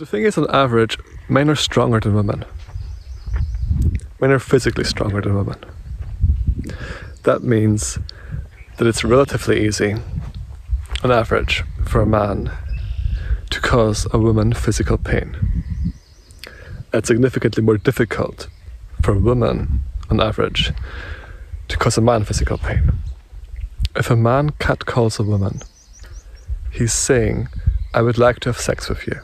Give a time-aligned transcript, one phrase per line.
[0.00, 0.98] the thing is, on average,
[1.28, 2.46] men are stronger than women.
[4.18, 5.58] Men are physically stronger than women.
[7.24, 7.98] That means
[8.78, 9.96] that it's relatively easy,
[11.04, 12.50] on average, for a man
[13.50, 15.36] to cause a woman physical pain.
[16.94, 18.48] It's significantly more difficult
[19.02, 20.72] for a woman, on average,
[21.68, 22.92] to cause a man physical pain.
[23.94, 25.60] If a man catcalls a woman,
[26.70, 27.48] he's saying,
[27.92, 29.20] I would like to have sex with you.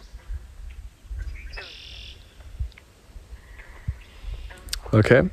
[4.92, 5.28] Okay?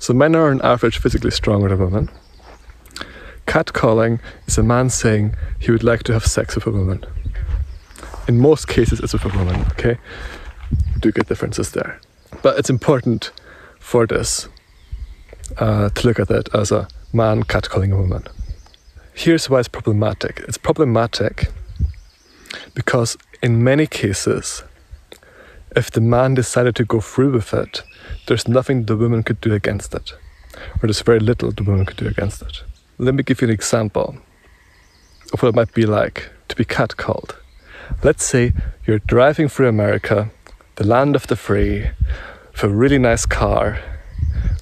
[0.00, 2.10] So men are on average physically stronger than women.
[3.46, 7.04] Catcalling is a man saying he would like to have sex with a woman.
[8.28, 9.98] In most cases, it's with a woman, okay?
[11.00, 12.00] Do get differences there.
[12.42, 13.32] But it's important
[13.78, 14.48] for this
[15.58, 18.24] uh, to look at it as a man catcalling a woman.
[19.14, 21.48] Here's why it's problematic it's problematic
[22.74, 24.62] because, in many cases,
[25.76, 27.82] if the man decided to go through with it,
[28.26, 30.12] there's nothing the woman could do against it,
[30.54, 32.62] or there's very little the woman could do against it.
[32.98, 34.16] Let me give you an example
[35.32, 37.34] of what it might be like to be catcalled.
[38.02, 38.52] Let's say
[38.86, 40.30] you're driving through America,
[40.76, 41.90] the land of the free,
[42.52, 43.78] with a really nice car,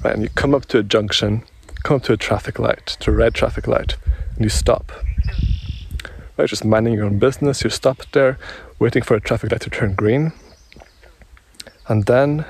[0.03, 1.43] right, and you come up to a junction,
[1.83, 3.97] come up to a traffic light, to a red traffic light,
[4.37, 4.93] and you stop.
[6.37, 8.39] Right, just minding your own business, you stop there,
[8.79, 10.33] waiting for a traffic light to turn green,
[11.89, 12.47] and then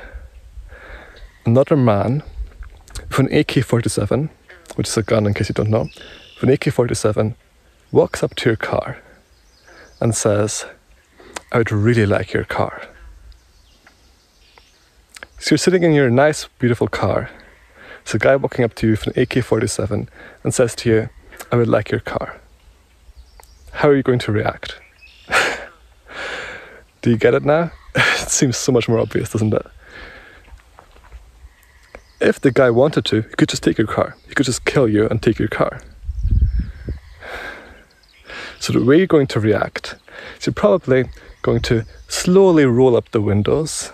[1.51, 2.23] another man
[3.09, 4.31] with an AK 47,
[4.77, 5.89] which is a gun in case you don't know,
[6.34, 7.34] with an AK 47
[7.91, 8.98] walks up to your car
[10.01, 10.65] and says,
[11.51, 12.87] I would really like your car.
[15.41, 17.31] So you're sitting in your nice, beautiful car.
[18.05, 20.09] There's a guy walking up to you with an AK 47
[20.45, 21.09] and says to you,
[21.51, 22.41] I would like your car.
[23.73, 24.78] How are you going to react?
[27.03, 27.73] Do you get it now?
[27.97, 29.67] it seems so much more obvious, doesn't it?
[32.21, 34.17] If the guy wanted to, he could just take your car.
[34.29, 35.81] He could just kill you and take your car.
[38.59, 39.97] So the way you're going to react
[40.39, 41.05] is you're probably
[41.41, 43.93] going to slowly roll up the windows.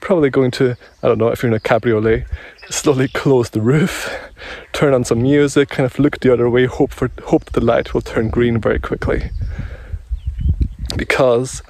[0.00, 2.24] Probably going to, I don't know, if you're in a cabriolet,
[2.68, 4.10] slowly close the roof,
[4.72, 7.94] turn on some music, kind of look the other way, hope for hope the light
[7.94, 9.30] will turn green very quickly.
[10.96, 11.62] Because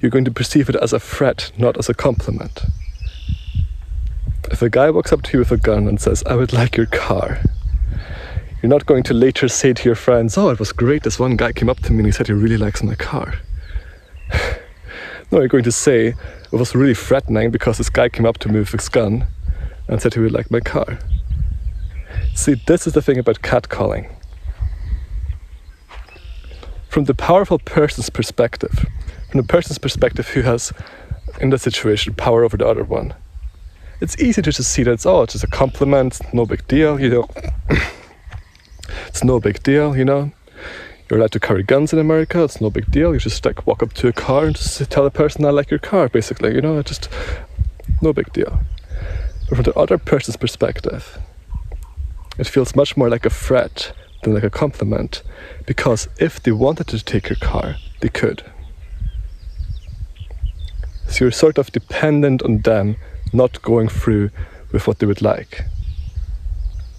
[0.00, 2.62] you're going to perceive it as a threat, not as a compliment.
[4.50, 6.76] If a guy walks up to you with a gun and says, I would like
[6.76, 7.38] your car,
[8.62, 11.36] you're not going to later say to your friends, Oh, it was great, this one
[11.36, 13.34] guy came up to me and he said he really likes my car.
[15.30, 18.48] no, you're going to say, It was really threatening because this guy came up to
[18.48, 19.26] me with his gun
[19.86, 20.98] and said he would like my car.
[22.34, 24.10] See, this is the thing about catcalling.
[26.88, 28.86] From the powerful person's perspective,
[29.30, 30.72] from the person's perspective who has,
[31.38, 33.14] in that situation, power over the other one,
[34.00, 37.00] it's easy to just see that it's, oh, it's just a compliment, no big deal,
[37.00, 37.28] you know.
[39.06, 40.30] it's no big deal, you know.
[41.08, 43.14] You're allowed to carry guns in America, it's no big deal.
[43.14, 45.70] You just like walk up to a car and just tell a person I like
[45.70, 47.08] your car, basically, you know, it's just
[48.02, 48.60] no big deal.
[49.48, 51.18] But from the other person's perspective,
[52.38, 53.92] it feels much more like a threat
[54.22, 55.22] than like a compliment
[55.66, 58.44] because if they wanted to take your car, they could.
[61.08, 62.96] So you're sort of dependent on them
[63.34, 64.30] not going through
[64.72, 65.64] with what they would like.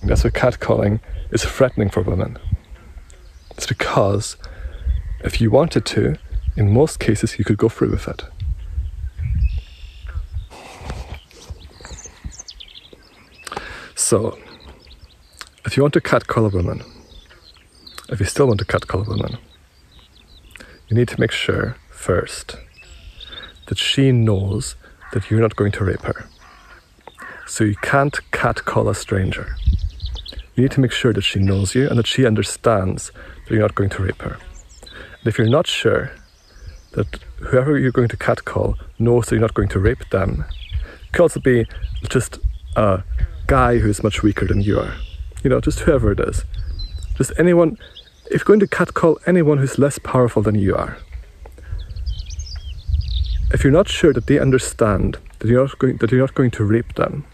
[0.03, 0.99] That's why catcalling
[1.31, 2.37] is threatening for women.
[3.51, 4.37] It's because
[5.21, 6.17] if you wanted to,
[6.55, 8.23] in most cases, you could go through with it.
[13.95, 14.39] So,
[15.65, 16.83] if you want to catcall a woman,
[18.07, 19.37] if you still want to catcall a woman,
[20.87, 22.55] you need to make sure first
[23.67, 24.75] that she knows
[25.13, 26.25] that you're not going to rape her.
[27.47, 29.55] So you can't catcall a stranger.
[30.55, 33.11] You need to make sure that she knows you and that she understands
[33.45, 34.37] that you're not going to rape her.
[34.83, 36.11] And if you're not sure
[36.91, 40.45] that whoever you're going to catcall knows that you're not going to rape them,
[41.11, 41.65] could also be
[42.09, 42.39] just
[42.75, 43.03] a
[43.47, 44.93] guy who's much weaker than you are.
[45.43, 46.43] You know, just whoever it is.
[47.15, 47.77] Just anyone,
[48.25, 50.97] if you're going to catcall anyone who's less powerful than you are,
[53.51, 56.51] if you're not sure that they understand that you're not going, that you're not going
[56.51, 57.25] to rape them,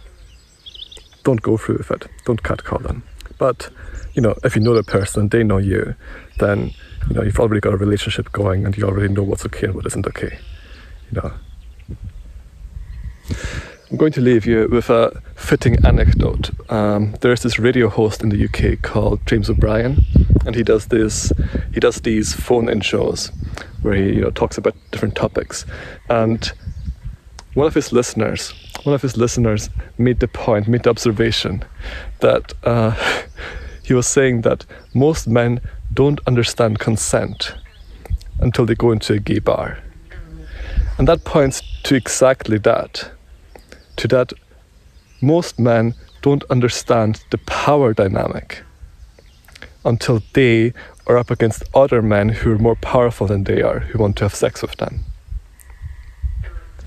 [1.24, 2.08] don't go through with it.
[2.26, 3.04] Don't catcall them.
[3.38, 3.70] But
[4.14, 5.96] you know, if you know the person they know you,
[6.40, 6.72] then
[7.10, 9.76] you know you've already got a relationship going and you already know what's okay and
[9.76, 10.38] what isn't okay.
[11.12, 11.34] You know.
[13.92, 16.50] I'm going to leave you with a fitting anecdote.
[16.72, 20.00] Um, there's this radio host in the UK called James O'Brien,
[20.44, 21.32] and he does this.
[21.72, 23.32] He does these phone-in shows
[23.84, 25.68] where he you know talks about different topics.
[26.10, 26.52] And
[27.54, 31.64] one of his listeners, one of his listeners, made the point, made the observation
[32.22, 32.96] that uh,
[33.84, 34.66] he was saying that
[34.96, 35.62] most men
[35.94, 37.54] don't understand consent
[38.40, 39.78] until they go into a gay bar,
[40.98, 43.12] and that points to exactly that
[43.98, 44.34] to that
[45.22, 48.64] most men don't understand the power dynamic
[49.84, 50.74] until they
[51.08, 54.24] are up against other men who are more powerful than they are, who want to
[54.26, 55.06] have sex with them.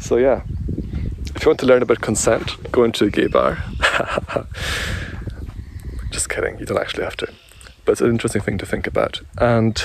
[0.00, 0.42] So, yeah,
[1.34, 3.62] if you want to learn about consent, go into a gay bar.
[6.10, 7.32] Just kidding, you don't actually have to.
[7.84, 9.20] But it's an interesting thing to think about.
[9.38, 9.80] And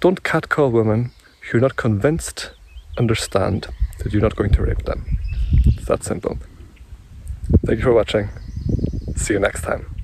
[0.00, 2.50] don't catcall women who you're not convinced
[2.98, 3.68] understand
[3.98, 5.15] that you're not going to rape them.
[5.66, 6.38] It's that simple.
[7.64, 8.28] Thank you for watching.
[9.16, 9.95] See you next time.